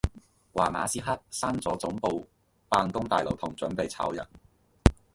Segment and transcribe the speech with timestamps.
[0.55, 2.25] 話馬斯克閂咗總部
[2.67, 4.27] 辦公大樓同準備炒人